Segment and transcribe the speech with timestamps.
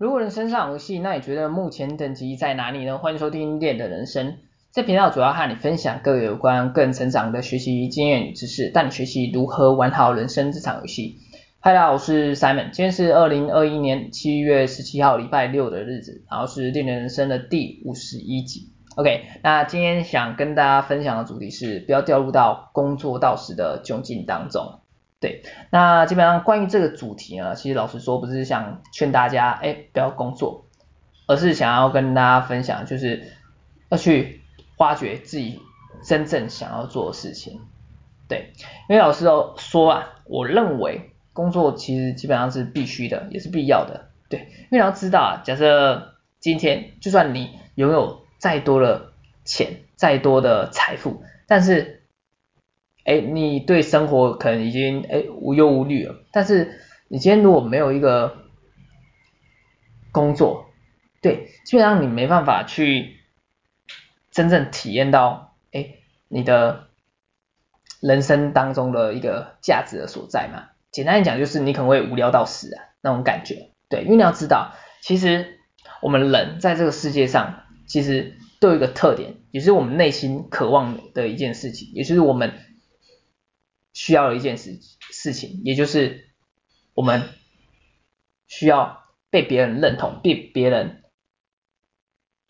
[0.00, 2.96] 如果人生上游戏，那你觉得目前等级在哪里呢？
[2.96, 4.38] 欢迎收听练的人生，
[4.72, 11.18] 这频道主要和你分享各有关个人成长的学习经验与知识，带你学习如何玩好人生这场游戏。
[11.60, 18.72] 嗨，大家好，我是 Simon，今天是二零二一年七月十七号礼拜六的日子，然后是练的人生的第五十一集。
[18.96, 24.79] OK，那今天想跟大家分享的主题是不要掉入到工作到死的窘境当中。
[25.20, 30.64] 对，那基本上关于这个主题呢，其实老实说不是想劝大家哎不要工作，
[31.26, 33.22] 而是想要跟大家分享，就是
[33.90, 34.40] 要去
[34.78, 35.60] 挖掘自己
[36.02, 37.60] 真正想要做的事情。
[38.28, 38.52] 对，
[38.88, 39.26] 因为老实
[39.58, 44.06] 说啊，我认为工作其实基本上是必须的，也是必要的。
[44.30, 49.12] 对，因为你要知道啊，假设今天就算你拥有再多的
[49.44, 51.99] 钱，再多的财富，但是，
[53.04, 58.36] 哎，你对生活可能已经哎无忧无虑了，但是你今天如果没有一个
[60.12, 60.66] 工作，
[61.20, 63.16] 对，基本上你没办法去
[64.30, 65.94] 真正体验到哎
[66.28, 66.88] 你的
[68.00, 70.70] 人生当中的一个价值的所在嘛。
[70.90, 75.58] 简单一讲就是你可能会无聊到死啊那种感觉，对，因为你要知道，其实
[76.02, 77.64] 我们人在这个世界上。
[77.90, 82.52] 其实都有一个特点，也是我们内心渴望的一件事情，也就是我们
[84.00, 84.78] 需要的一件事
[85.12, 86.30] 事情，也就是
[86.94, 87.22] 我们
[88.46, 91.02] 需要被别人认同、被别人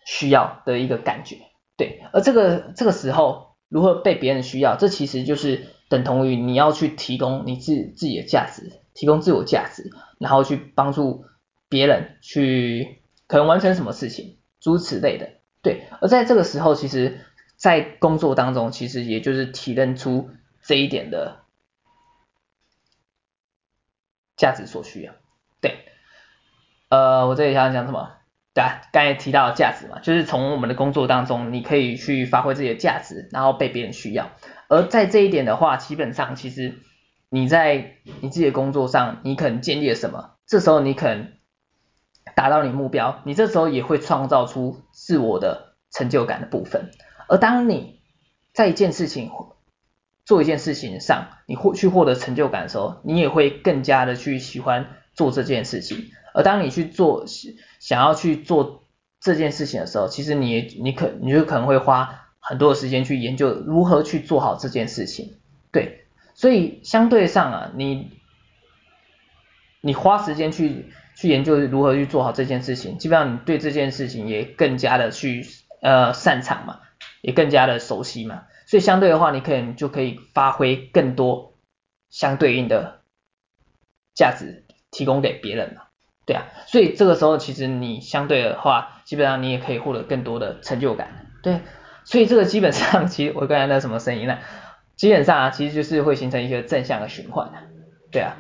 [0.07, 1.39] 需要的一个感觉。
[1.77, 11.25] 对，而这个这个时候如何被别人需要，这其实就是等同于你要去提供你自自己的价值，提供自我价值，然后去帮助
[11.69, 14.37] 别人去可能完成什么事情。
[14.61, 17.19] 诸此类的，对，而在这个时候，其实，
[17.57, 20.29] 在工作当中，其实也就是体认出
[20.63, 21.40] 这一点的
[24.41, 25.13] 价值所需要，
[25.61, 25.85] 对，
[26.89, 28.13] 呃，我这里想讲什么？
[28.55, 34.31] 对啊，刚才提到价值嘛，就是从我们的工作当中，你可以去发挥自己的价值，然后被别人需要。
[34.69, 36.79] 而在这一点的话，基本上其实
[37.29, 40.37] 你在你自己的工作上，你可能建立了什么？
[40.47, 41.33] 这时候你可能。
[42.37, 46.91] 达到你目标，你这时候也会创造出自我的成就感的部分。
[47.29, 48.01] 而当你
[48.55, 49.31] 在一件事情
[50.31, 56.13] 做一件事情上，你获去获得成就感的时候，你也会更加的去喜欢做这件事情。
[56.35, 57.25] 而当你去做
[57.81, 58.85] 想要去做
[59.21, 65.39] 这件事情的时候，其实你你可你就可能会花很多的时间去研究如何去做好这件事情。
[65.73, 66.05] 对，
[66.35, 68.13] 所以相对上啊，你
[69.81, 70.93] 你花时间去。
[71.17, 75.45] 去研究如何去做好这件事情，基本上你对这件事情也更加的去
[75.83, 76.81] 呃擅长嘛，
[77.21, 81.55] 也更加的熟悉嘛，所以相对的话，你可能就可以发挥更多
[82.09, 83.01] 相对应的
[84.15, 85.89] 价值提供给别人了，
[86.25, 91.63] 对啊，所以这个时候其实你相对的话，基本上你也可以获得更多的成就感，对，
[92.05, 94.39] 所以这个基本上其实我刚才那什么声音呢？
[94.95, 97.51] 基本上啊，其实就是会形成一个正向的循环，
[98.13, 98.37] 对啊。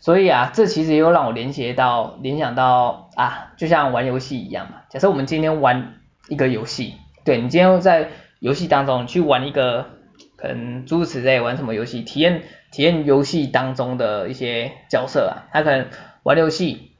[0.00, 4.82] 所以啊，这其实又让我联结到、联想到啊，就像玩游戏一样嘛。
[4.90, 5.94] 假设我们今天玩
[6.28, 8.10] 一个游戏，对，你今天在
[8.42, 9.86] 游戏当中去玩一个，
[10.36, 12.42] 可能诸如此类玩什么游戏，体验
[12.72, 15.86] 体验游戏当中的一些角色啊，他可能
[16.24, 16.90] 玩游戏，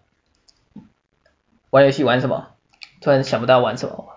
[1.71, 2.51] 玩游戏玩什么？
[3.01, 4.09] 突然想不到玩什么，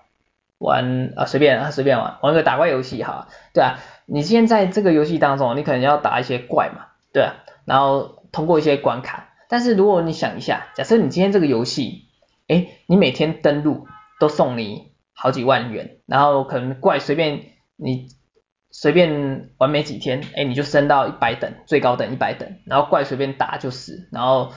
[0.59, 7.33] 玩啊随便啊随便玩，玩个打怪游戏哈，对啊，你今天在这个游戏当中，你可能要打一些怪嘛，对啊，
[7.65, 8.23] 然后。
[8.35, 12.09] 通过一些关卡，但是如果你想一下，假设你今天这个游戏，
[12.49, 13.87] 哎，你每天登录
[14.19, 17.41] 都送你好几万元，然后可能怪随便
[17.75, 18.09] 你
[18.69, 24.53] 随便玩没几天，诶，你就升到一百等，最高等一百等，然后怪随便打就死，然后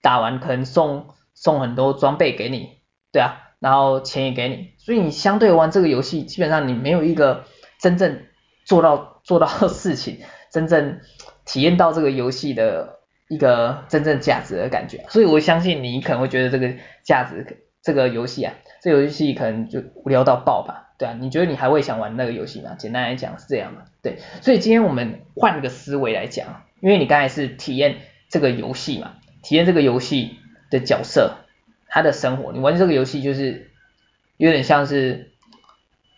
[0.00, 2.78] 打完可能送送很多装备给你，
[3.12, 7.44] 对啊，然后钱也给你，所以你相对玩这个游戏，基本上你没有一个
[7.78, 8.22] 真正
[8.64, 11.00] 做到做到的事情，真正。
[11.44, 16.72] 体验到这个游戏的一个真正价值的感觉，所以我相信你可能会觉得这个
[17.02, 22.74] 价值，这个游戏啊，这游戏可能就无聊到爆吧，对啊，你觉得你还会想玩那个游戏吗？
[22.76, 29.12] 简单来讲是这样嘛，对，所以今天我们换个思维来讲，因为你刚才是体验这个游戏嘛，
[29.42, 30.36] 体验这个游戏
[30.68, 31.36] 的角色，
[31.86, 33.70] 他的生活，你玩这个游戏就是
[34.36, 35.30] 有点像是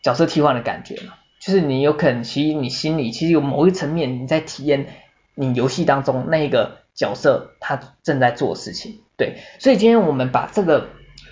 [0.03, 4.87] 角色替换的感觉嘛，就是你有可能其实你心里其实有某一层面你在体验。
[5.37, 10.91] 你游戏当中那个角色他正在做事情，对，所以今天我们把这个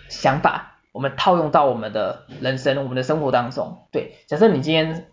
[0.08, 5.08] 想法，我们套用到我们的人生、我们的生活当中，对，假设你今天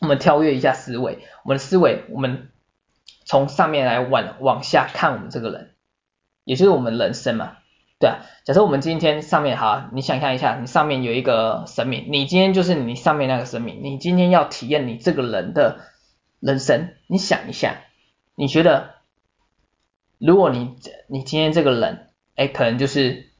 [0.00, 2.50] 我们跳跃一下思维，我们的思维，我们
[3.24, 5.74] 从上面来往往下看我们这个人，
[6.44, 7.56] 也就是我们人生嘛，
[7.98, 15.80] 对啊，假设我们今天上面哈，你想象一下，你上面有一个神明，你今天就是你上面那个神明，你今天要体验你这个人的
[16.40, 17.76] 人生，你想一下，
[18.36, 18.94] 你觉得
[20.18, 20.76] 如果你
[21.08, 23.31] 你今天这个人，哎，可能就是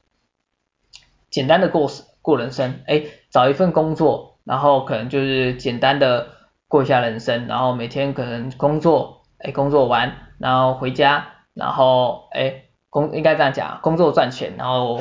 [1.32, 1.90] 简单的过
[2.20, 6.28] 过人生，哎，找一份工作，然后可能就是简单的
[6.68, 12.66] 过一下人生，然后每天可能工作，哎，工作完，然后回家，然后哎。
[12.92, 15.00] 工应该这样讲，工作赚钱，然后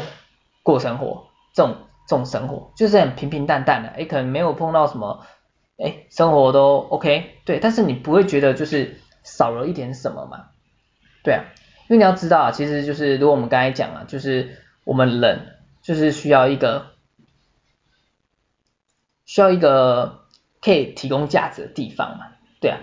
[0.63, 1.75] 过生活，这种
[2.07, 5.25] 这种生活就是很平平淡淡的，诶，可能没有碰到什么，
[5.75, 10.45] 诶，生活都 OK，对，但是你不会觉得就是少了一点什么嘛？
[11.21, 11.43] 对啊，
[11.89, 16.87] 因为你要知道啊，其实就是如果我们刚才讲了，就是我们人就是需要一个
[19.25, 20.21] 需要一个
[20.61, 22.25] 可以提供价值的地方嘛，
[22.59, 22.77] 对啊，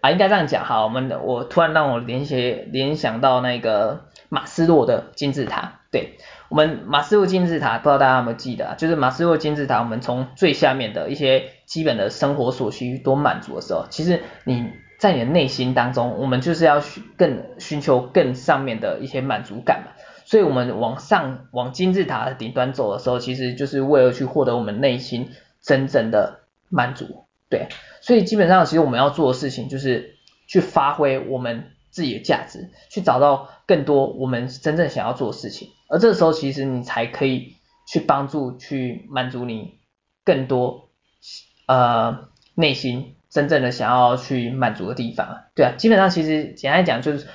[0.00, 4.06] 啊应该这样讲哈，我们我突然让我联结联想到那个。
[4.30, 6.18] 马斯洛的金字塔，对，
[6.48, 8.74] 我们马斯洛金字塔，不知道大家有没有记得？
[8.74, 16.82] 就是马斯洛金字塔，我们从最下面的一些基本的生活所需都满足的时候，其实你在你的内心当中，我们就是要
[17.16, 19.92] 更寻求更上面的一些满足感嘛。
[20.34, 25.30] 所以，我们往上往金字塔的顶端走的时候，其实就是为了去获得我们内心
[25.62, 27.68] 真正的满足，对。
[28.00, 30.16] 所以，基本上其实我们要做的事情就是
[30.48, 31.70] 去发挥我们。
[31.90, 37.54] 自己的价值，去找到更多我们真正想要做的事情，而这时候其实你才可以
[37.86, 39.78] 去帮助、去满足你
[40.24, 40.88] 更多
[41.68, 42.26] 呃
[42.56, 45.44] 内心真正的想要去满足的地方。
[45.54, 47.28] 对啊，基本上其实简单讲就是，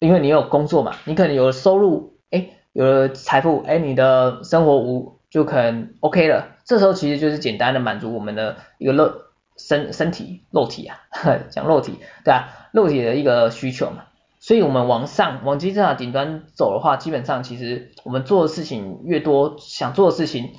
[0.00, 6.56] 因为你有工作嘛，你可能有收入，哎，有了财富，哎，你的生活无就可能 OK 了。
[6.64, 9.12] 这时候其实就是简单的满足我们的一个肉
[9.56, 10.98] 身身体肉体啊，
[11.50, 12.48] 讲肉体，对啊。
[12.72, 14.06] 肉体的一个需求嘛，
[14.40, 20.50] 所以我们往上往金字塔顶端走的话，基本上其实我们做的事情越多，想做的事情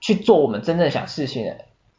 [0.00, 1.52] 去做我们真正想事情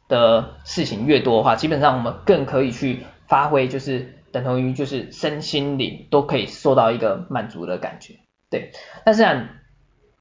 [0.08, 8.14] 的事情越多的话，基本上我们更可以去发挥，就是等同于就是身心灵都可以受到一个满足的感觉，
[8.50, 8.72] 对。
[9.04, 9.48] 但是啊，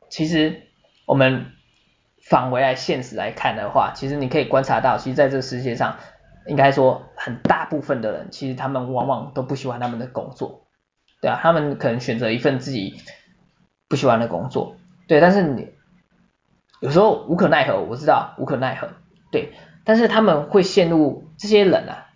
[0.10, 0.64] 其实
[1.06, 1.48] 我们
[2.24, 5.98] 返回来现实来看的话，其实你可以观察到，其实在这个世界上。
[6.48, 10.66] 应该说，很大部分的人其实他们往往都不喜欢他们的工作，
[11.22, 12.96] 对啊，他们可能选择一份自己
[13.88, 14.78] 不喜欢的工作，
[15.08, 15.68] 对，但是你
[16.80, 18.90] 有时候无可奈何，我知道无可奈何，
[19.32, 19.54] 对，
[19.84, 22.08] 但是他们会陷入这些人啊，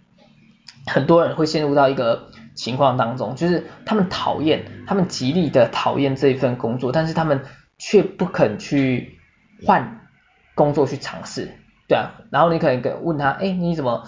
[0.87, 7.41] 很多人会陷入到一个情况当中，就是他们讨厌，他们极力的讨厌这一份工作，但是他们
[7.77, 9.17] 却不肯去
[9.65, 10.07] 换
[10.55, 11.51] 工作去尝试，
[11.87, 14.03] 对啊，然后你可能问他，哎，你怎么？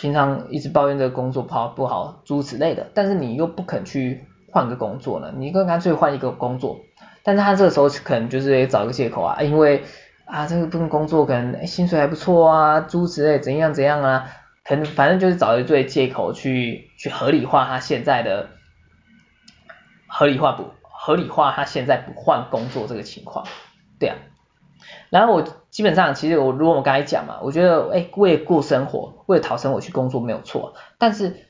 [0.00, 5.32] 平常一直抱怨这个工作不好不好，诸如此类的，但是你又不肯去换个工作呢？
[5.36, 6.78] 你更干脆换一个工作，
[7.24, 9.82] 但是他这个时候可能就是找一个借口啊，因为
[10.24, 14.26] 啊这个份工作可能薪水还不错啊，诸如此类怎样怎样啊，
[14.68, 18.50] 可能反正就是找一堆借口去去合理化他现在的
[20.06, 23.46] 合理化不合理化他现在不换工作这个情况，
[23.98, 24.16] 对啊。
[25.08, 30.74] 然后我基本上，其实我如果我刚才讲嘛，我觉得，哎，为了过生活，为了讨生活去工作没有错。
[30.98, 31.46] 但是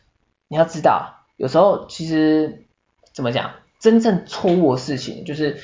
[0.47, 2.67] 你要知道，有时候其实
[3.13, 3.51] 怎么讲，
[3.81, 5.59] 真正错误的事情，就是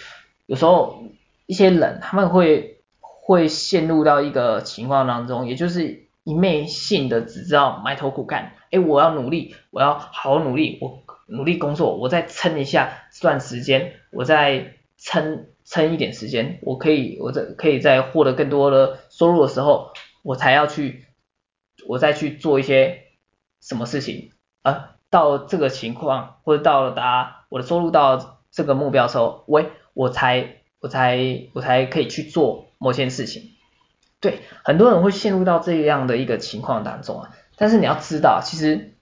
[0.46, 1.04] 有时候
[1.46, 15.46] 一些人他们会会陷入到一个情况当中，也就是一昧性的只知道埋头苦干，哎，我要努力，我要好好努力，我努力工作，我再撑一下这段时间，我再撑。
[15.66, 21.06] 撑一点时间，我可以，我这可以在获得更多的收入的时候，我才要去，
[21.88, 23.04] 我再去做一些
[23.62, 31.18] 什么事情，啊，到这个情况或者到达我的收入到这个目标的时候，喂，我才，我才，
[31.54, 33.53] 我才可以去做某件事情。
[34.24, 38.94] 对，很多人会陷入到这样的一个情况当中啊，但是你要知道，其实，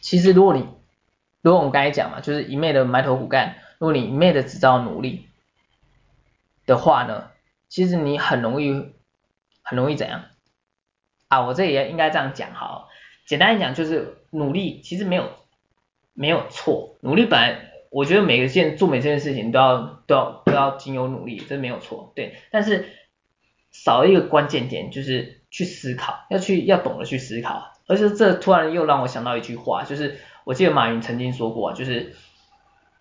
[0.00, 0.68] 其实如果你，
[1.40, 3.56] 如果我们刚才讲嘛，就是一昧的埋头苦干。
[3.80, 5.26] 如果你一昧的只知道努力
[6.66, 7.30] 的话呢，
[7.68, 8.92] 其实你很容易
[9.64, 10.26] 很容易怎样
[11.26, 11.40] 啊？
[11.40, 12.86] 我这也应该这样讲哈，
[13.26, 15.30] 简单来讲就是努力其实没有
[16.14, 22.36] 没有错，努力本来我觉得每个件做每件事情都要都要都要经由努力，这没有错，对。
[22.52, 22.88] 但是
[23.72, 32.14] 少一个关键点就是去思考，要去要懂得去思考，而且这突然又让我想到一句话，就是我记得马云曾经说过，就是。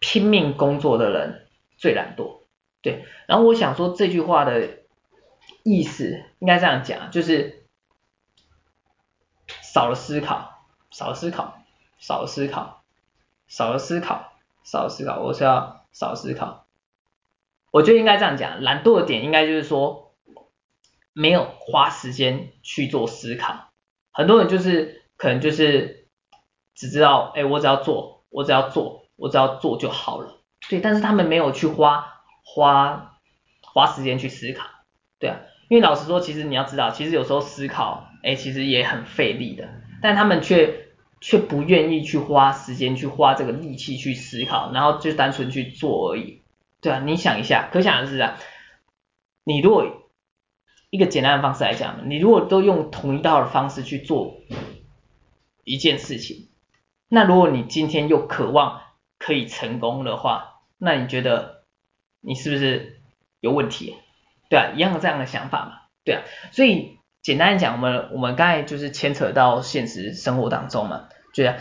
[0.03, 1.45] 拼命工作的人
[1.77, 2.39] 最懒惰，
[2.81, 3.05] 对。
[3.27, 4.79] 然后我想说这句话的
[5.61, 7.67] 意思应该这样讲，就是
[9.61, 11.61] 少了思考，少了思考，
[11.99, 12.81] 少了思考，
[13.47, 16.65] 少了思考，少了思考，我是要少思考，
[17.69, 20.00] 我觉得应该这样讲，懒惰的点应该就是说
[21.13, 23.69] 没有花时间去做思考。
[24.11, 26.07] 很多人就是可能就是
[26.75, 30.41] 只知道，哎，我只要做，我只要做，我只要做就好了。
[30.69, 33.19] 对，但是他们没有去花花
[33.61, 34.67] 花时间去思考。
[35.19, 35.39] 对啊，
[35.69, 39.69] 因为老实说，其实你要知道，其实有时候思考，哎，其实也很费力的，
[40.01, 40.87] 但他们却
[41.19, 46.41] 却不愿意去花时间去花这个力气去思考，然后就单纯去做而已。
[46.81, 48.37] 对啊，你想一下，可想而知啊，
[49.43, 50.00] 你如果
[50.91, 54.35] 一个简单的方式来讲，你如果都用同一道的方式去做
[55.63, 56.49] 一件事情，
[57.07, 58.81] 那如果你今天又渴望
[59.17, 61.63] 可以成功的话，那你觉得
[62.19, 62.99] 你是不是
[63.39, 63.95] 有问题？
[64.49, 65.71] 对啊，一样这样的想法嘛，
[66.03, 71.55] 对啊，所以简单讲，我们我们刚才就是牵扯到现实生活当中嘛，对啊，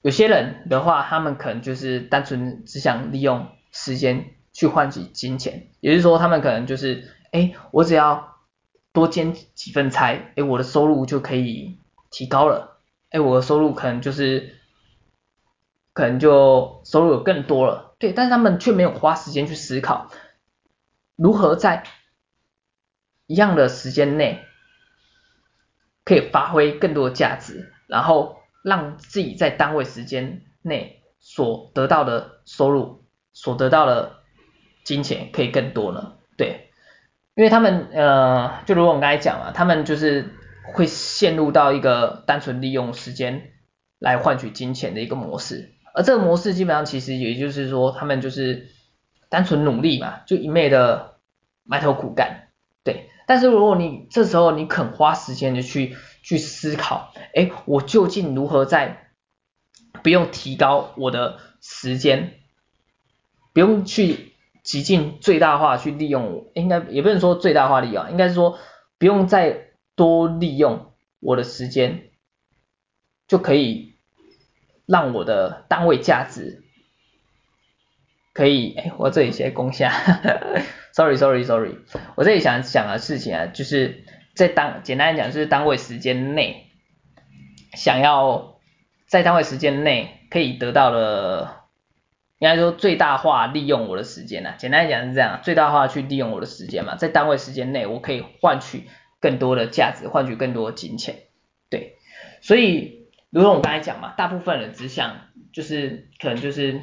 [0.00, 8.29] 有些人的话，他们可能就是单纯只想利用时间去换取金钱，也就是说，他们可能就是，哎，我只要
[8.92, 11.78] 多兼几份差，哎，我的收入就可以
[12.10, 12.78] 提高了，
[13.10, 14.56] 哎，我的收入可能就是，
[15.92, 20.10] 可能就收入有更多了，对，但是他们却没有花时间去思考，
[21.16, 21.84] 如何在
[23.26, 24.44] 一样的时间内，
[26.04, 34.22] 可以发挥更多的价值，然后让自己在单位时间内所得到的收入，所得到的
[34.82, 36.14] 金钱可以更多呢？
[36.36, 36.69] 对，
[37.34, 40.34] 因为他们呃，就如我们刚才讲了，他们就是
[40.74, 43.52] 会陷入到一个单纯利用时间
[43.98, 48.68] 来换取金钱的一个模式，而这个模式基本上其实也就是说，他们就是
[49.28, 51.16] 单纯努力嘛，就一昧的
[51.64, 52.48] 埋头苦干，
[52.84, 53.08] 对。
[53.26, 59.12] 但是如果你这时候你肯花时间的去去思考，哎，我究竟如何在
[60.02, 62.34] 不用提高我的时间，
[63.52, 64.29] 不用去
[64.62, 68.58] 极尽最大化去利用我，应该也不能说最大化利用，应该是说
[68.98, 72.10] 不用再多利用我的时间，
[73.26, 73.94] 就可以
[74.86, 76.62] 让我的单位价值
[78.32, 79.92] 可以，哎，我这里写攻下。
[80.92, 81.76] Sorry, Sorry, Sorry，
[82.16, 86.66] 我这里想讲的事情啊，就是在单简单来讲，就是单位时间内
[87.74, 88.58] 想要
[89.06, 91.59] 在单位时间内可以得到的，
[92.40, 94.56] 应该说最大化利用我的时间啊。
[94.58, 98.88] 简单讲是这样，最大化去利用我的时间嘛，在单位时间内我可以换取
[99.20, 101.14] 更多的价值，换取更多的金钱。
[101.70, 101.98] 对，
[102.40, 106.80] 所以如同我刚才讲嘛，大部分人只想就是可能就是。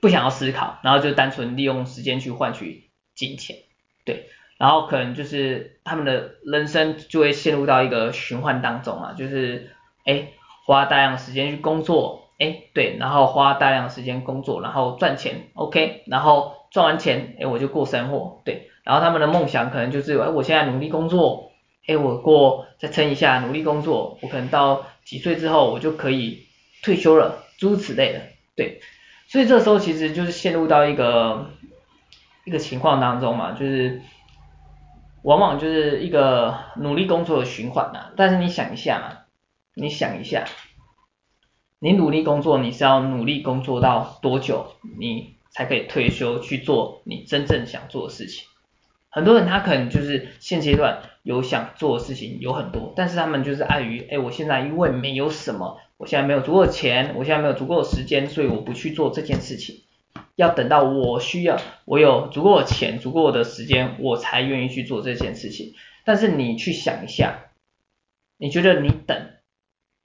[0.00, 3.56] 不想要思考，然后就单纯利用时间去换取金钱，
[4.04, 4.28] 对，
[4.58, 9.70] 然后可能就是他们的人生就会陷入到一个循环当中啊，就是
[10.04, 10.28] 哎
[10.66, 21.52] 花大量时间去工作，哎对，然后花大量时间工作，然后赚钱，OK，然后赚完钱，哎我就过生活，对，然后他们的梦想可能就是哎我现在努力工作，
[21.86, 26.46] 哎我过再撑一下努力工作，我可能到几岁之后我就可以
[26.82, 28.20] 退休了，诸如此类的，
[28.56, 28.80] 对。
[29.26, 31.50] 所以这时候其实就是陷入到一个
[32.44, 34.02] 一个情况当中嘛，就是
[35.22, 38.12] 往往就是一个努力工作的循环呐。
[38.16, 39.18] 但是你想一下嘛，
[39.74, 40.44] 你想一下，
[41.84, 48.46] 你努力工作，你是要努力工作到多久，你才可以退休去做你真正想做的事情？
[49.10, 55.78] 很多人他可能就是现阶段有想做的事情有很多，但是他们就是碍于，哎，我现在因为没有什么。
[55.98, 59.82] 我现在没有足够的钱，我现在没有足够的时间，所以我不去做这件事情。
[60.36, 65.74] 要等到我需要，我有足够的钱、足够的时间，我才愿意去做这件事情。
[66.06, 67.40] 但是你去想一下，
[68.38, 69.32] 你觉得你等，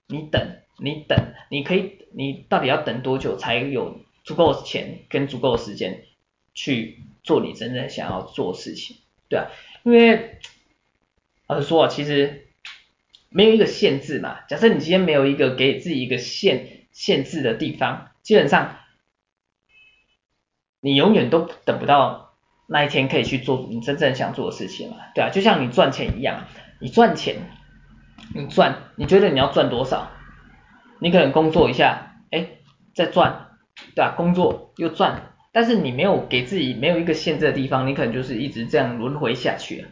[0.09, 6.03] 你等，你等，你可以，你到底要等多久才有足够的钱跟足够的时间
[6.53, 8.97] 去做你真正想要做的事情？
[9.27, 9.47] 对啊，
[9.83, 10.39] 因为
[11.47, 12.45] 老实说啊，其实。
[13.31, 18.77] 没有一个限制嘛，假设你今天没有一个给自己一个限限制的地方，基本上
[20.81, 22.33] 你永远都等不到
[22.65, 26.47] 那一天可以去做你真正想做的事情嘛，对啊，就像你赚钱一样，
[26.81, 27.35] 你赚钱，
[28.33, 30.11] 你赚，你觉得你要赚多少？
[30.99, 32.47] 你可能工作一下，哎，
[32.93, 33.57] 再赚，
[33.95, 39.85] 对啊，工作又赚，但是你没有给自己没有一个限制的地方，你可能就是一直这样轮回下去。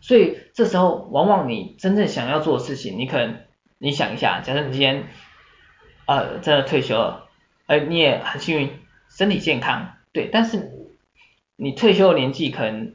[0.00, 3.40] 所以这时候，往往你真正想要做的事情，你可能
[3.78, 5.04] 你想一下，假设你今天
[6.06, 7.28] 呃真的退休了，
[7.66, 8.70] 哎你也很幸运，
[9.08, 10.70] 身体健康，对，但是
[11.56, 12.94] 你退休的年纪可能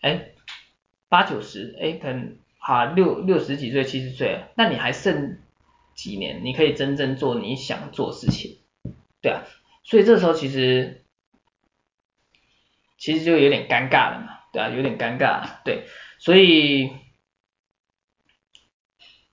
[0.00, 0.30] 哎
[1.10, 5.38] 八九十，哎可能好六六十几岁七十岁，那你还剩
[5.98, 8.58] 几年，你可以真正做你想做事情，
[9.20, 9.42] 对啊，
[9.82, 11.04] 所以这时候其实
[12.96, 15.88] 其实就有点尴尬了嘛，对啊，有点尴尬，对，
[16.20, 16.92] 所以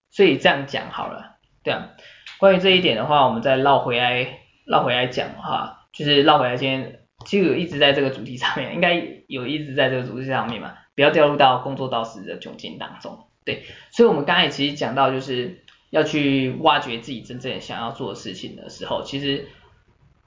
[0.09, 1.91] 所以这样讲好了，对啊，
[2.39, 8.95] 关于这一点的话，我们再绕回来绕回来讲哈，就是绕回来今天其实有一直在这个主题上面，应该
[9.27, 19.47] 有一直在这个主题上面嘛，不要掉入到工作到死的窘境当中，对，所以我们刚才其实讲到就是要去挖掘自己真正想要做的事情的时候，其实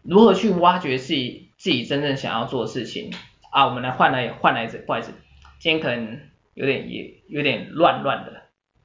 [0.03, 3.13] 如何去挖掘自己自己真正想要做的事情
[3.51, 3.67] 啊？
[3.67, 5.13] 我们来换来换来这不好意思，
[5.59, 6.21] 今天可能
[6.55, 8.43] 有点也有点乱乱的，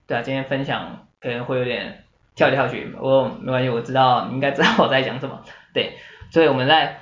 [0.08, 2.03] 对啊，今天分享可能会有点
[2.36, 5.94] 跳来跳去，不过没关系，我知道你应该知道我在讲什么，对，
[6.32, 7.00] 所以我们再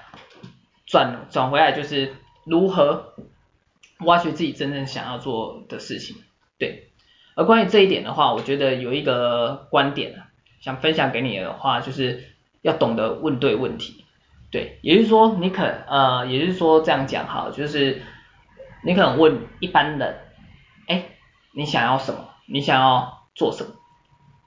[0.86, 2.14] 转转回来就是
[2.46, 3.14] 如何
[4.02, 6.18] 挖掘自己真正想要做的事情，
[6.58, 6.91] 对，
[7.36, 10.22] 而关于这一点的话，我觉得有一个观点，
[10.60, 12.24] 想分享给你的话，就是
[12.62, 14.06] 要懂得问对问题。
[14.52, 18.02] 对，也就是说，你可呃，也就是说这样讲哈，就是
[18.84, 20.18] 你可能问一般人，
[20.88, 21.06] 哎，
[21.54, 22.28] 你想要什么？
[22.48, 23.72] 你想要做什么？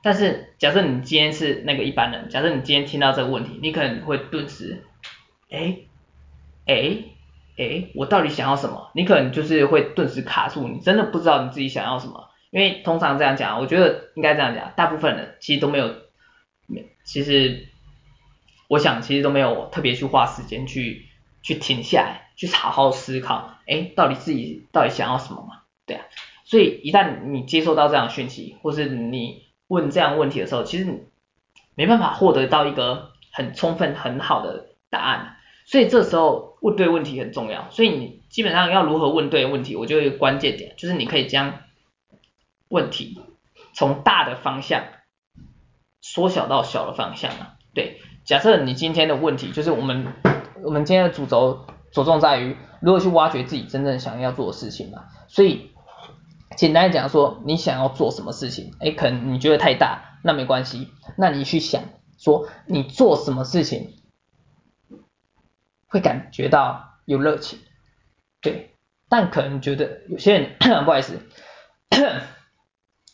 [0.02, 4.84] 但是假设你今天是那个一般人，假设你今天听到这个问题，你可能会顿时，
[5.50, 5.78] 哎，
[6.66, 6.98] 哎，
[7.56, 8.90] 哎，我到底想要什么？
[8.94, 12.28] 你可能就是会顿时卡住，你真的不知道你自己想要什么。
[12.54, 15.94] 因为通常这样讲，我觉得应该这样讲，大部分人其实都没有，
[16.68, 17.66] 没，其实。
[18.66, 21.04] 我想其实都没有特别去花时间去
[21.42, 25.60] 去停下来，去好好思考，哎，到底自己到底想要什么嘛？
[25.84, 26.06] 对啊，
[26.44, 31.02] 所以一旦你接受到这样的讯息，或是你问这样问题的时候，其实你
[31.74, 37.68] 没办法获得到一个很充分很好的答案，所以这时候问对问题很重要。
[37.70, 41.60] 所以你基本上要如何问对问题，我觉得一个关键点就是你可以将
[42.68, 43.20] 问题
[43.74, 44.84] 从大的方向
[46.00, 48.00] 缩小到小的方向啊，对。
[48.24, 50.14] 假设你今天的问题就是我们
[50.64, 55.72] 我们今天的主轴着重在于如何去挖掘自己真正想要做的事情嘛，所以
[56.56, 60.88] 简单讲说你想要做什么事情，哎，可能你觉得太大，那没关系，
[61.18, 61.82] 那你去想
[62.16, 63.92] 说你做什么事情
[65.86, 67.58] 会感觉到有热情，
[68.40, 68.74] 对，
[69.10, 71.20] 但可能觉得有些人 不好意思，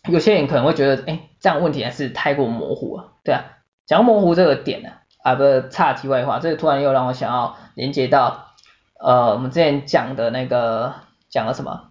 [0.08, 3.44] 有些人可能会觉得哎这样问题还是太过模糊了，对啊，
[3.86, 4.90] 讲模糊这个点呢、
[5.22, 5.34] 啊。
[5.34, 8.54] 不是岔题外话，这个突然又让我想要连接到，
[8.98, 10.94] 呃，我们之前讲的那个
[11.28, 11.90] 讲了什么？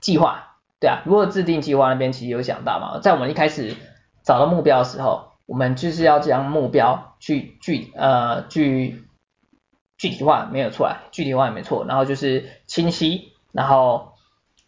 [0.00, 3.76] 计划，对啊，如果制定计划那边其实有讲到嘛，在我们一开始
[4.24, 9.04] 找到目标的时候，我们就是要将目标去具呃具
[9.96, 14.14] 具体化，没有错啊，具体化也没错，然后就是清晰，然后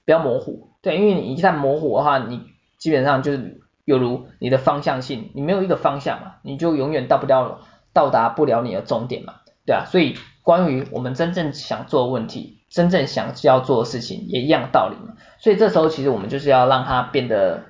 [0.05, 2.52] 不要模糊，对，因为你一旦模糊的话，你
[2.83, 7.61] 基本上就是有如你的方向性，你没有一个方向嘛，你就永远到不了。
[7.95, 9.35] 到达不了你的终点嘛，
[9.66, 17.64] 对啊，所以关于我们真正想做问题，真正想要做的事情也一样道理嘛，所以这时候其实我们就是要让它变得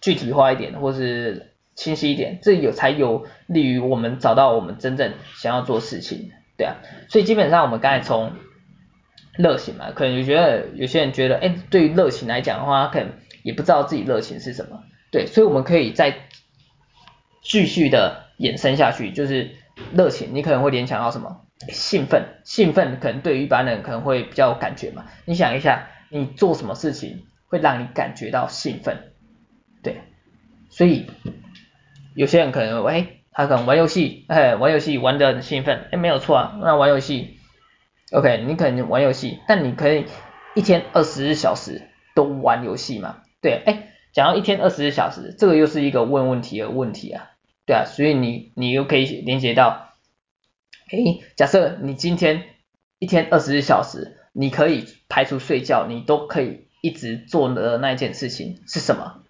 [0.00, 6.76] 具体化一点，或是清晰一点，这有才有利于我们找到我们真正想要做事情，对啊，
[7.08, 8.34] 所以基本上我们刚才从
[9.36, 13.10] 热情嘛，可能有觉得有些人觉得，哎，对于热情来讲的话，可能
[13.42, 16.14] 也不知道自己热情是什么，对，所以我们可以再
[17.42, 18.30] 继续的。
[18.40, 19.50] 延伸下去就是
[19.92, 21.42] 热情，你可能会联想到什么？
[21.68, 25.04] 兴奋，兴奋可能对于一般人可能会比较有感觉嘛。
[25.26, 29.12] 你想一下，你做什么事情会让你感觉到兴奋？
[29.82, 30.00] 对，
[30.70, 31.10] 所以
[32.14, 37.40] 有些人可能，哎，他可能玩游戏，哎，玩游戏玩得很兴奋，哎，没有错啊，那玩游戏
[38.10, 40.06] ，OK，你可能玩游戏，但你可以
[40.54, 43.18] 一天二十四小时都玩游戏嘛？
[43.40, 47.30] 对，哎，讲到一天二十四小时，这个又是一个问问题的问题啊。
[47.66, 49.94] 对啊，所以你你又可以连接到，
[50.90, 50.98] 哎，
[51.36, 52.44] 假设你今天
[52.98, 59.22] 一天二十四小时，你可以排除睡觉，你都可以一直做的那一件事情是什么？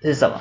[0.00, 0.40] 是什么？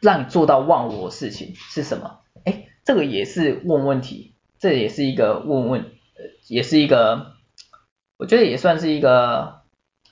[0.00, 2.20] 让你做到忘我事情是什么？
[2.44, 5.86] 哎，这个也是问问题，这也是一个问问，
[6.46, 7.32] 也是一个，
[8.18, 9.62] 我觉得也算是一个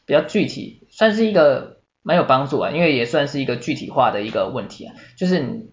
[0.06, 1.75] 比较具体，算是一个
[2.06, 5.68] 蛮有帮助啊，因为也算是一个具体化的一个问题啊，就是。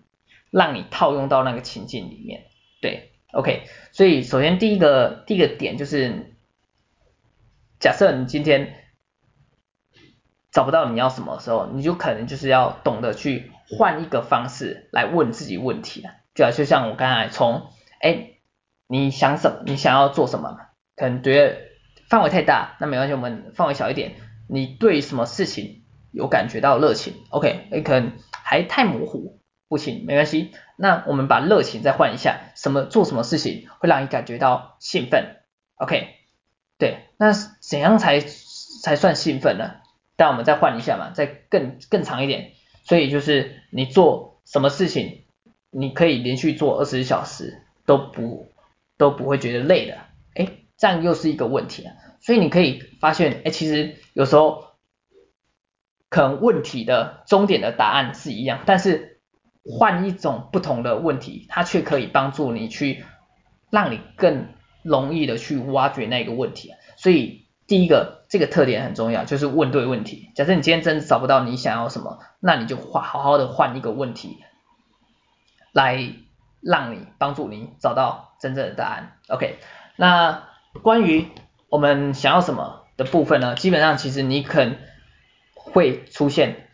[0.56, 2.43] 让你套用到那个情境里面，
[2.80, 6.36] 对，OK，所以首先第一个第一个点就是，
[7.80, 8.76] 假设你今天
[10.52, 18.34] 找不到你要什么的时候，你就可能就是要懂得去换一个方式来问自己问题啊，就就像我刚才从，哎，
[18.86, 19.63] 你想什么？
[19.65, 20.56] 你想要做什么？
[20.96, 21.58] 可能觉得
[22.10, 24.12] 范围太大，那没关系，我们范围小一点。
[24.48, 25.83] 你对什么事情
[26.13, 29.39] 有感觉到热情？OK，你可能还太模糊。
[29.69, 30.52] 不行，没关系。
[30.78, 35.38] 那我们把热情再换一下，什么做什么事情会让你感觉到兴奋
[35.78, 36.10] ？OK，
[36.78, 39.78] 对，那怎样才才算兴奋呢？
[40.15, 42.52] 但我们再换一下嘛，再更更长一点，
[42.84, 45.23] 所以就是你做什么事情，
[45.71, 48.52] 你可以连续做二十小时都不
[48.99, 49.97] 都不会觉得累的，
[50.36, 51.95] 哎，这样又是一个问题啊。
[52.21, 54.65] 所以你可以发现，哎，其实有时候
[56.13, 59.19] 可能问题的终点的答案是一样，但是
[59.65, 63.04] 换一种不同的问题，它却可以帮助你去
[63.69, 64.47] 让你更
[64.84, 66.71] 容易的去挖掘那个问题。
[66.95, 68.21] 所以第一个。
[68.34, 70.32] 这个特点很重要，就是问对问题。
[70.34, 74.39] 假设你今天真的找不到你想要什么，那你就换好好的换一个问题，
[75.71, 76.15] 来
[76.62, 79.17] 让你帮助你找到真正的答案。
[79.28, 79.60] OK，
[79.97, 80.45] 那
[80.82, 81.28] 关于
[81.69, 83.54] 我们想要什么的部分呢？
[83.54, 84.80] 基本上其实你肯
[85.73, 86.69] 会出现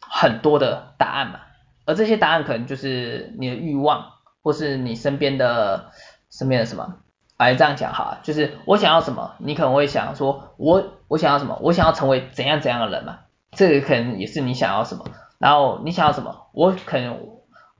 [0.00, 1.40] 很多的答案嘛，
[1.84, 4.06] 而这些答案可能就是你的欲望，
[4.42, 5.90] 或是你身边的
[6.30, 6.96] 身边的什么。
[7.38, 15.06] 哎这样讲哈，就是我想要什么，你可能会想说，我我想要什么，我想要成为怎样怎样的人嘛，这个可能也是你想要什么。
[15.38, 17.18] 然后你想要什么，我可能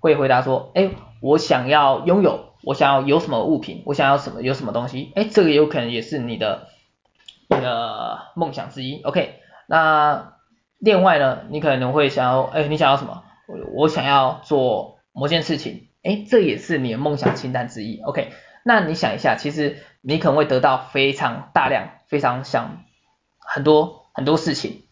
[0.01, 6.67] 会回答说，哎，我想要拥有，我想要有什么物品，我想要什么有什么东西，哎，这个有可能也是你的
[7.49, 9.01] 你的梦想之一。
[9.03, 9.39] OK，
[9.69, 10.33] 那
[10.85, 13.23] 另外呢，你可能会想要，哎，你想要什么？
[13.47, 18.01] 我我想要做某件事情，哎，这也是你的梦想清单之一。
[18.03, 18.33] OK。
[18.65, 22.85] 那你想一下，其实你可能会得到非常大量、非常想
[23.39, 24.83] 很多很多事情，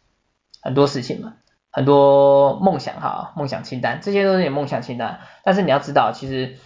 [0.63, 1.35] 很多事情嘛，
[1.73, 5.21] 很多梦想哈，梦想清单，这些都是你梦想清单。
[5.43, 6.59] 但是你要知道，其实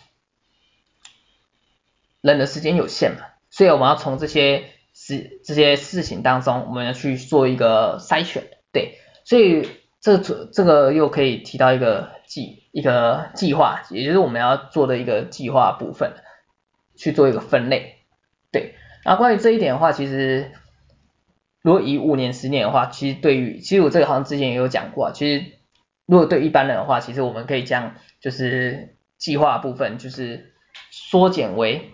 [2.20, 8.98] 人的时间有限嘛，所以我们要从这些事这些事情当中，我们要去做一个筛选，对。
[9.24, 9.68] 所以
[10.00, 16.12] 这这这个又可以提到一个计一个计划，也就是我们要做的一个计划部分。
[16.96, 17.96] 去做一个分类，
[18.52, 18.76] 对。
[19.04, 20.52] 那关于这一点的话，其实
[21.60, 25.44] 如果以五年、十年的话，其实对于，其实我这个好像之前也有讲过，其实
[26.06, 30.54] 如果对一般人的话，其实我们可以将就是计划部分，就是
[30.92, 31.90] 缩减为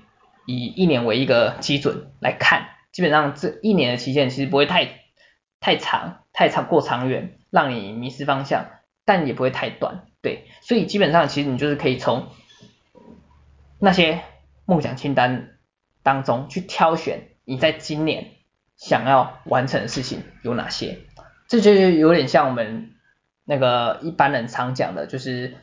[0.47, 5.00] 以一年为一个基准来看，基本上这一年的期限其实不会太
[5.61, 8.67] 太长，太长过长远，让你迷失方向，
[9.05, 10.49] 但也不会太短，对。
[10.63, 12.27] 所以基本上其实你就是可以从
[13.79, 14.23] 那些。
[14.67, 15.59] 梦想清单
[16.05, 18.35] 当中去挑选你在今年
[18.77, 21.01] 想要完成的事情有哪些，
[21.49, 22.93] 这就是有点像我们
[23.45, 25.57] 那个一般人常讲的，就是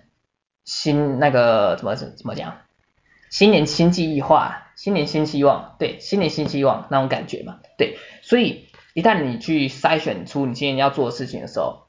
[0.66, 2.58] 新那个怎么怎么讲，
[3.30, 8.67] 新年新计划，新年新希望，对，新年新希望那种感觉嘛，对，所以
[8.98, 11.84] 一旦你去筛选出你今年要做的事情的时候，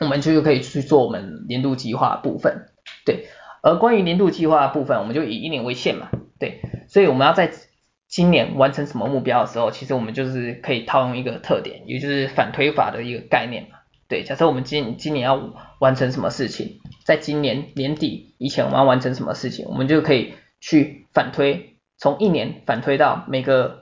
[0.00, 2.66] 我们就可以去做我们年度计划部分，
[3.06, 3.28] 对，
[3.62, 6.08] 而关于年度计划部分，我们就以一年为限嘛。
[6.40, 7.52] 对，所以我们要在
[8.08, 13.78] 今年完成什么目标的时候，其实我们就是可以套用一个特点，也就是反推法的一个概念嘛。
[14.08, 15.40] 对，假设我们今今年要
[15.78, 23.81] 完成什么事情，在今年年底以前我们要完成什么事情，我们就可以去反推，从一年反推到每个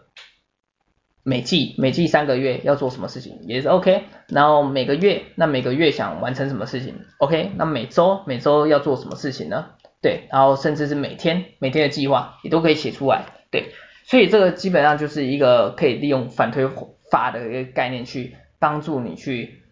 [1.30, 9.66] 每季每季三个月要做什么事情也是 OK，然后每个月那每个月想完成什么事情 OK，那每周每周要做什么事情呢？
[10.02, 16.68] 对，然后甚至是每天每天的计划也都可以写出来，对，所以这个基本上就是一个可以利用反推
[17.12, 19.62] 法的一个概念去帮助你去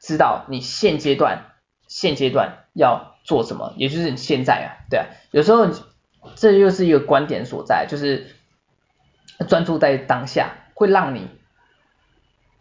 [0.00, 1.52] 知道你现阶段
[1.86, 5.68] 现阶段要做什么，也就是你现在啊，对啊，有时候
[6.34, 8.26] 这又是一个观点所在，就是
[9.46, 11.26] 专注在当下会让你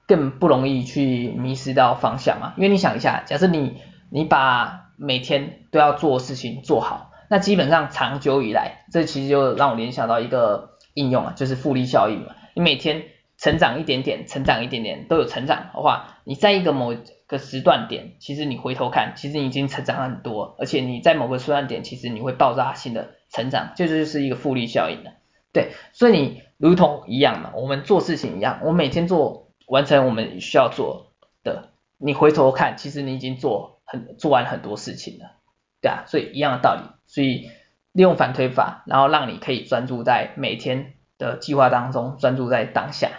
[0.07, 12.35] 更不容易去迷失到方向嘛，因为你想一下，假设你你把每天都要做事情做好，那基本上长久以来，这其实就让我联想到一个应用啊，就是复利效应嘛。
[12.53, 13.03] 你每天
[13.37, 16.95] 成长一点点，成长一点点都有成长的话，你在一个某
[17.27, 25.11] 个时段点，其实你回头看，其实你已经成长很多，而且你在某个时段点，其实你会爆炸性的成长，这就是一个复利效应的。
[25.51, 31.13] 对，所以你如同一样嘛，我们做事情一样，我每天做完成我们需要做
[31.43, 33.73] 的，你回头看，其实你已经做。
[33.87, 35.37] 很做完很多事情了，
[35.79, 37.51] 对啊，所以一样的道理，所以
[37.91, 43.11] 利用反推法，然后让你可以专注在每天的计划当中，专注在当下，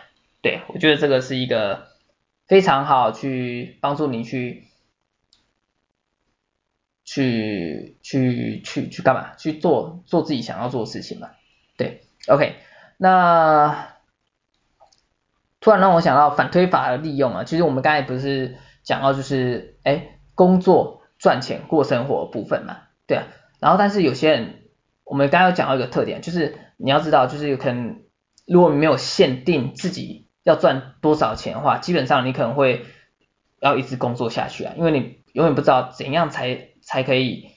[0.42, 1.86] 对，我觉得这个是一个
[2.48, 4.64] 非常好去帮助你去
[7.04, 9.36] 去去去去干嘛？
[9.36, 11.30] 去做做自己想要做的事情嘛，
[11.76, 12.56] 对，OK，
[12.96, 13.88] 那
[15.60, 20.12] 突然让我想到反推法的利用啊，其实我们刚才不是讲到就是哎。
[20.36, 23.24] 工作赚钱过生活部分嘛，对啊，
[23.58, 24.64] 然后但是有些人，
[25.02, 28.02] 我们刚刚有讲到一个特点，就是你要知道，就是有可能
[28.46, 32.84] 如果你没有限定自己要赚多少钱的话，基本上你可能会
[33.60, 37.52] 要一直工作下去啊，因为你永远不知道怎样才才可以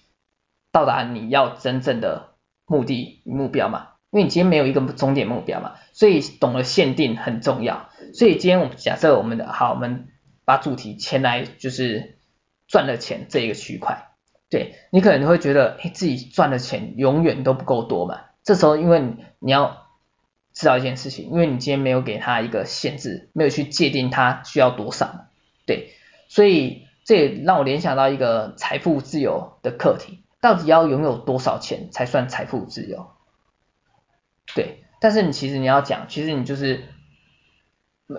[0.72, 7.90] 到达你要真正的目的目标嘛，因为你今天没有一个终点目标嘛，所以懂得限定很重要。
[8.14, 10.08] 所以今天我们假设我们的好，我们
[10.46, 12.18] 把主题牵来就是
[12.68, 14.08] 赚了钱这一个区块，
[14.50, 19.02] 对，你可能会觉得，哎，自己赚的钱永远都不够多嘛，这时候因为
[19.38, 19.86] 你要
[20.54, 25.28] 知道一件事情，因为你今天没有给他一个限制，没有去界定他需要多少，
[25.68, 25.92] 对，
[26.28, 33.12] 所以这也让我联想到一个财富自由的课题，到底要拥有多少钱才算财富自由？
[34.56, 36.84] 对，但是你其实你要讲，其实你就是，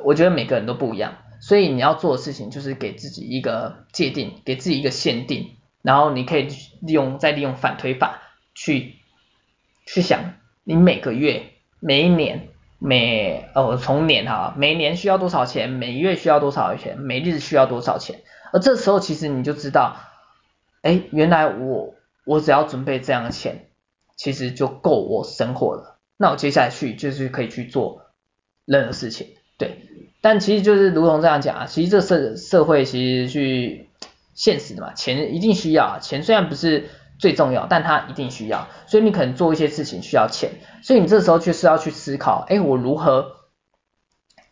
[0.05, 6.49] 我觉得每个人都不一样，所以你要做的事情就是给自己一个界定，给自己一个限定，然后你可以
[6.81, 8.21] 利用再利用反推法
[8.55, 8.97] 去
[9.87, 11.53] 去想，你每个月。
[11.83, 18.21] 每一年每哦从年哈，每年需要多少钱，每月需要多少钱，每日需要多少钱，
[18.53, 19.97] 而这时候其实你就知道，
[20.83, 21.95] 哎，原来我
[22.27, 23.71] 我只要准备这样的钱，
[24.14, 25.99] 其实就够我生活了。
[26.20, 28.02] 那我接下去就是可以去做
[28.66, 29.26] 任何事情，
[29.59, 29.78] 对。
[30.20, 33.88] 但其实就是如同这样讲啊，其实这社社会其实去
[34.35, 36.90] 现实的嘛，钱一定需要，钱虽然不是。
[37.20, 40.52] 最重要，但它一定需要，所以你可能做一些事情需要钱，
[40.83, 43.33] 所以你这时候就是要去思考，哎，我如何，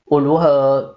[0.04, 0.96] 我如何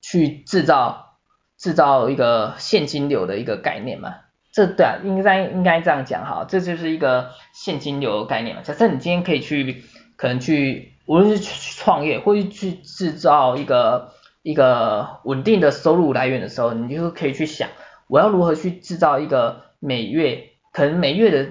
[0.00, 1.18] 去制造
[1.58, 4.14] 制造一个现金流的一个概念嘛？
[4.54, 8.62] 这对啊，应该应该这样讲哈，这就是一个现金流的概念嘛。
[8.62, 9.84] 假设你今天可以去，
[10.22, 17.68] 可能去，无论是去创业，或者去制造一个一个稳定的收入来源的时候，你就可以去想，
[18.06, 20.50] 我要如何去制造一个每月。
[20.72, 21.50] 可能每月的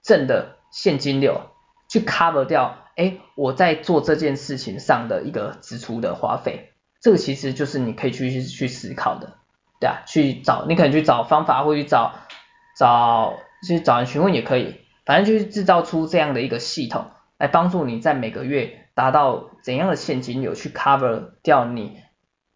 [0.00, 1.40] 挣的现金流
[1.90, 9.38] 去 cover 掉，哎，我在做这件事情上的一个支出的花费，这个其实就是你可以去去思考的，
[9.80, 12.14] 对啊，去找你可能去找方法，或去找
[12.78, 13.34] 找
[13.66, 17.06] 去找人询问也可以，反正就是制造出这样的一个系统，
[17.42, 21.98] 来帮助你在每个月达到怎样的现金流去 cover 掉你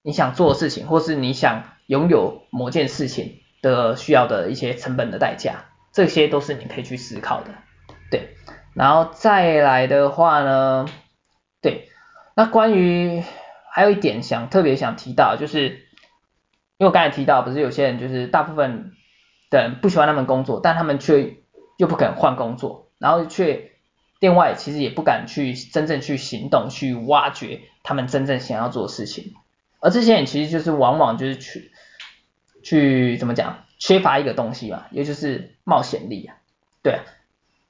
[0.02, 3.40] 你想做的事情，或是你想拥有某件事情。
[3.62, 7.48] 的需要的一些成本的代价，这些都是你可以去思考的，
[8.12, 8.36] 对。
[8.74, 10.86] 然后再来的话呢，
[11.62, 11.88] 对，
[12.36, 13.24] 那关于
[13.72, 15.68] 还有一点想特别想提到，就是
[16.76, 18.92] 因为我刚才提到，不是有些人就是大部分
[19.50, 21.38] 的人不喜欢他们工作，但他们却
[21.76, 23.72] 又不肯换工作，然后却
[24.20, 29.34] 另外其实也不敢去真正去行动，去挖掘他们真正想要做的事情，
[29.80, 31.72] 而这些人其实就是往往就是去。
[32.62, 33.64] 去怎么讲？
[33.78, 36.34] 缺乏一个东西嘛，也就是冒险力啊，
[36.82, 37.04] 对啊。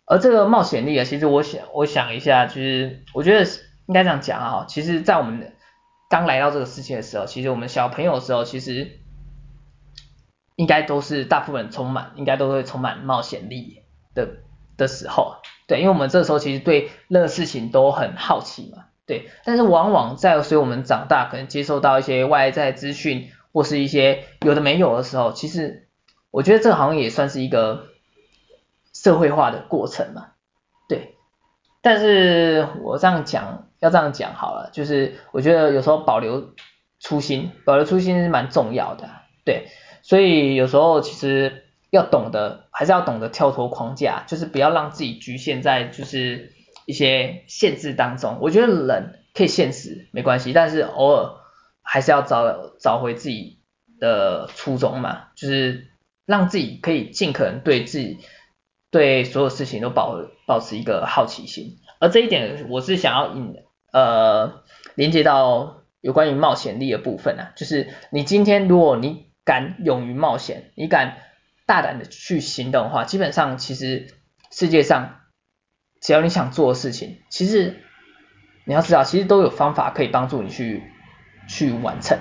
[0.07, 3.45] 而这个冒险力啊，其实我想，我想一下，就是我觉得
[3.85, 4.65] 应该这样讲啊。
[4.67, 5.53] 其实，在我们
[6.09, 9.01] 刚来到这个世界的时候，其实我们小朋友的时候，其实
[10.55, 13.83] 应该都是大部分充满，应该都会充满冒险力
[14.15, 14.39] 的
[14.79, 19.29] 的时候，对，因为我们这时候其实对任何事情都很好奇嘛，对。
[19.45, 23.31] 但是往往在随我们长大，可能接受到一些外在资讯。
[23.53, 25.89] 或是一些有的没有的时候，其实
[26.31, 27.87] 我觉得这好像也算是一个
[28.93, 30.33] 社会化的过程嘛，
[30.91, 31.15] 对。
[31.81, 36.51] 但是我这样讲，要这样讲好了，就是我觉得有时候保留
[37.01, 39.09] 初心，保留初心是蛮重要的，
[39.47, 39.69] 对。
[40.03, 46.53] 所以有时候其实要懂得，还是要懂得跳脱框架，就是不要让自己局限在就是
[46.85, 48.39] 一些限制当中。
[48.41, 51.31] 我觉得人可以现实没关系，但是偶尔。
[51.89, 53.61] 还是要找找回自己
[54.01, 55.87] 的初衷嘛，就是
[56.27, 58.19] 让自己可以尽可能对自己
[58.91, 60.19] 对所有事情都保
[60.49, 63.55] 保持一个好奇心，而这一点我是想要引
[63.93, 64.65] 呃
[64.97, 71.19] 连接到有关于冒险力的部分啊，就是你今天如果你敢勇于冒险，你敢
[71.67, 74.15] 大胆的去行动的话，基本上其实
[74.51, 75.21] 世界上
[76.01, 77.83] 只要你想做的事情，其实
[78.65, 80.83] 你要知道，其实都有方法可以帮助你去。
[81.49, 82.19] 去完成，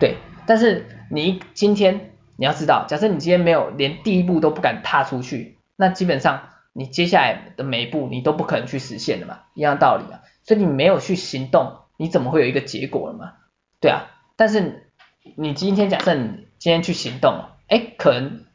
[0.00, 10.22] 对，但是你今天你要知道，假设你今天没有连第一步都不敢踏出去，那基本上你接下来的每一步你都不可能去实现的嘛，一样道理啊。
[10.42, 13.34] 所以你没有去行动，你怎么会有一个结果了嘛？
[13.78, 14.90] 对啊，但是
[15.36, 18.45] 你今天假设你今天去行动了，哎，可能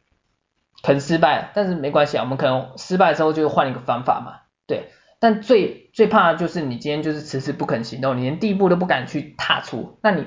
[0.82, 4.90] 可能失败，但是没关系啊，我们可能失败之后就换一个方法嘛，对。
[5.20, 10.26] 但最最怕就是你今天就是迟迟不肯行动，你连第一步都不敢去踏出，那你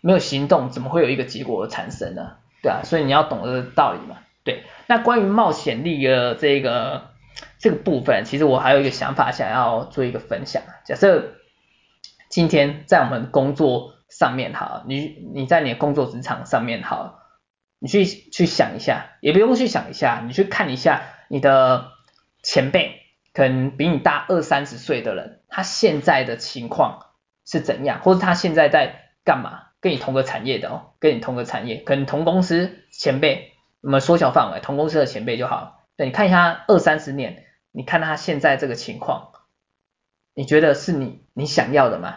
[0.00, 2.38] 没有行动，怎么会有一个结果产生呢？
[2.62, 4.16] 对啊，所以你要懂得道理嘛。
[4.42, 7.10] 对，那关于冒险力的这个
[7.58, 10.62] 这个部分，其实我还有一个想法想要做一个分享。
[10.86, 11.34] 假设
[12.30, 17.19] 今天在我们工作上面好，你你在你的工作职场上面好，
[17.80, 21.90] 你去去想一下，也不用去想一下，你去看一下你的
[22.42, 23.00] 前辈，
[23.34, 27.06] 可能比你大二三十岁的人，他现在的情况
[27.44, 29.64] 是怎样，或者他现在在干嘛？
[29.80, 35.86] 跟你同个产业的哦，跟你同个产业，可能同公司前辈，我们缩小范围，同公司的前辈就好。
[35.96, 39.32] 对，你看一下二三十年，你看他现在这个情况，
[40.34, 42.16] 你觉得是你你想要的吗？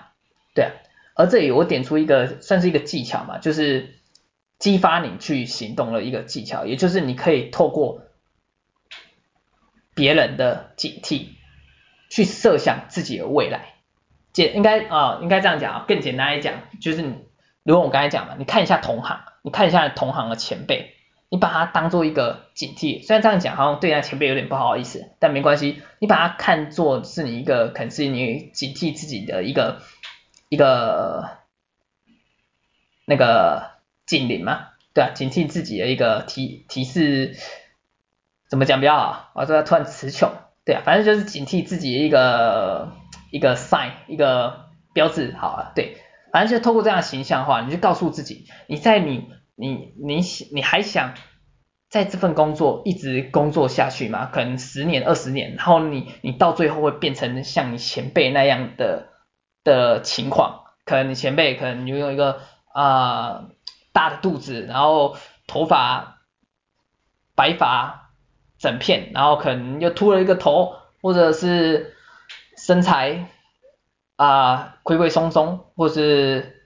[0.54, 0.71] 对啊，
[1.15, 3.95] 而这里我点出一个算是一个技巧嘛，就是
[4.63, 8.04] 激发你去行动的一个技巧，也就是你可以透过
[9.93, 11.26] 别人的警惕，
[12.10, 13.73] 去设想自己的未来。
[14.32, 17.15] 简应该啊、应该这样讲啊，更简单来讲，就是你。
[17.63, 20.95] 如果我刚才讲嘛，你看一下同行，你看一下同行的前辈，
[21.28, 23.06] 你把它当做一个警惕。
[23.06, 29.82] 虽然这样讲好像对那前辈有点不好意思，但没关系，你把它看作是你一个，可能是你警惕自己的一个
[30.47, 31.32] 一个
[33.04, 33.72] 那个
[34.13, 37.36] 警铃嘛，对啊，警惕自己的一个提提示，
[38.47, 39.32] 怎么讲比较好？
[39.34, 40.30] 我说突然词穷，
[40.65, 42.91] 对啊，反正就是警惕自己的一个
[43.32, 45.97] 一个 sign，一个标志，好了，对。
[46.32, 50.21] 反正就透过这样的形象化，你就告诉自己，你在你你你
[50.52, 51.15] 你还想
[51.89, 54.30] 在这份工作一直工作下去吗？
[54.32, 59.10] 可能十年二十年，然后你你到最后会变成像你前辈那样的
[59.63, 62.41] 的情况，可能你前辈可能拥有一个
[62.73, 63.45] 啊、
[63.93, 65.15] 大的肚子，然后
[65.47, 66.23] 头发
[67.36, 68.12] 白发
[68.58, 71.95] 整片，然后可能又秃了一个头，或者是
[72.58, 73.29] 身材。
[74.15, 76.62] 啊，魁魁松松，或是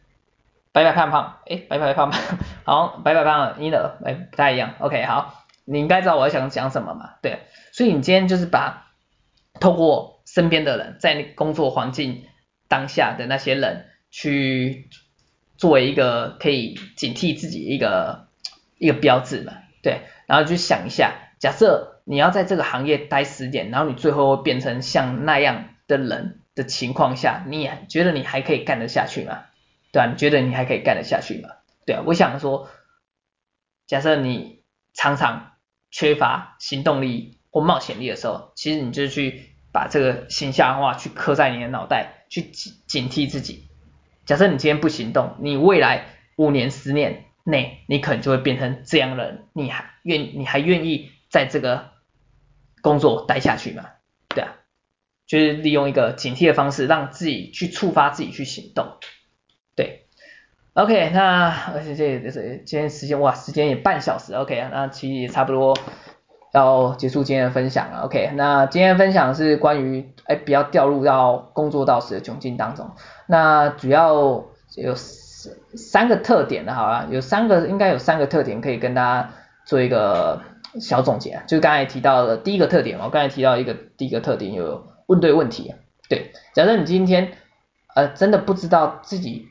[0.74, 2.22] 白白胖胖，哎，白白胖胖，
[2.66, 7.40] 好，白白胖胖，婴儿，哎，不太一样，OK，好，你应该知道我要想讲什么嘛，对，
[7.72, 8.92] 所以你今天就是把
[9.62, 12.26] 透过身边的人，在你工作环境
[12.68, 14.90] 当下的那些人，去
[15.58, 18.28] 作为一个可以警惕自己一个
[18.78, 26.42] 一个标志嘛，对，然后就想一下，假设你要在这个行业待十年，然后你最后会变成像那样的人。
[26.58, 29.44] 的情况下，你也觉得你还可以干得下去吗？
[29.92, 31.50] 对啊，你觉得你还可以干得下去吗？
[31.86, 32.68] 对啊，我想说，
[33.86, 35.52] 假设你常常
[35.92, 43.67] 缺乏行动力或冒险力的时候，其实你就去把这个形象化去刻在你的脑袋，去警警惕自己。
[44.28, 49.46] 假设你今天不行动，你未来五年、十年内，你可能就会变成这样的人。
[49.54, 51.92] 你还愿你还愿意在这个
[52.82, 53.86] 工作待下去吗？
[54.28, 54.54] 对啊。
[55.26, 58.98] 就是利用一个警惕的方式，让自己去触发自己去行动。
[59.76, 60.08] 对
[60.74, 65.78] ，OK，那而且这也是今天时间哇，时间也半小时，OK，啊那其实也差不多
[66.58, 68.02] 要结束今天的分享了。
[68.02, 72.90] OK，那今天的分享是关于哎，不要掉入到工作到死的窘境当中。
[73.28, 74.14] 那主要
[74.76, 79.30] 有三个特点的，好了，有三个应该有三个特点可以跟大家
[79.66, 80.42] 做一个
[80.82, 81.42] 小总结。
[81.48, 84.86] 就刚才提到的第一个特点，我刚才提到一个第一个特点有。
[85.08, 85.74] 问对问题，
[86.10, 87.32] 对，假设你今天
[87.96, 89.48] 呃真的不知道自己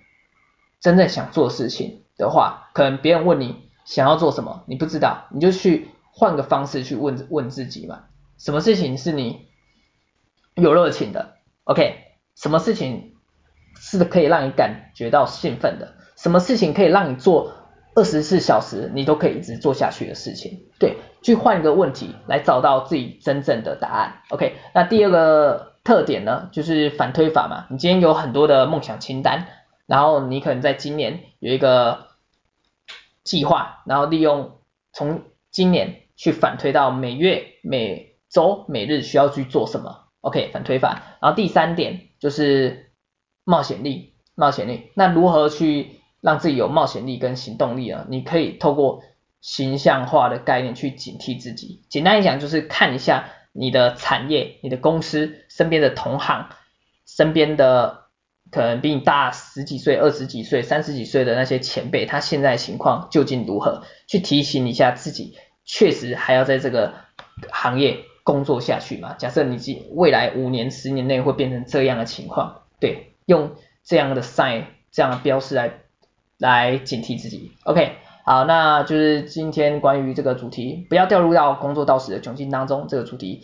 [0.83, 8.05] 真正想做事情的话，可能别人问你想要做什么，你不知道，你就去换个方式去问问自己嘛，
[8.39, 9.47] 什么事情是你
[10.55, 11.99] 有热情的？OK，
[12.35, 13.15] 什么事情
[13.79, 15.93] 是可以让你感觉到兴奋的？
[16.17, 17.53] 什么事情可以让你做
[17.95, 20.63] 二十四小时你都可以一直做下去的事情？
[20.79, 20.97] 对。
[21.23, 24.23] 去换一个问题来找到自己真正的答案。
[24.29, 27.67] OK，那第二个特点呢，就是反推法嘛。
[27.69, 29.49] 你今天有很多的梦想清单，
[29.87, 32.07] 然后你可能在今年有一个
[33.25, 34.59] 计划，然后利用
[34.93, 40.09] 从今年去反推到每月、每周、每日需要去做什么。
[40.21, 41.19] OK，反推法。
[41.23, 42.91] 然后第三点就是
[43.45, 44.91] 冒险力，冒险力。
[44.95, 48.07] 那如何去让自己有冒险力跟行动力呢？
[48.09, 49.03] 你可以透过
[49.41, 56.49] 形象化的概念去警惕自己，简单一讲就是看一下你的产业、你的公司身边的同行、
[57.07, 58.07] 身边的
[58.51, 63.85] 可能比你大十几岁、二十几岁、三十几岁的那些前辈，他现在情况究竟如何？
[64.09, 65.37] 去提醒一下自己，
[65.67, 66.95] 确实还要在这个
[67.51, 69.13] 行业工作下去嘛？
[69.19, 69.59] 假设你
[69.91, 73.51] 未来五年、十年内会变成这样的情况，对，用
[73.85, 75.73] 这样的 sign、这样的标识来
[76.39, 77.53] 来警惕自己。
[77.65, 77.97] OK。
[78.29, 83.43] 好，那就是今天关于这个主题，不要掉入到工作到死的窘境当中这个主题，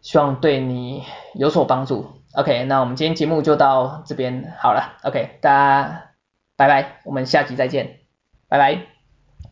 [0.00, 1.02] 希望对你
[1.34, 2.06] 有所帮助。
[2.32, 4.96] OK，那我们今天节目就到这边好了。
[5.04, 6.12] OK，大家
[6.56, 7.98] 拜拜，我们下集再见，
[8.48, 8.95] 拜拜。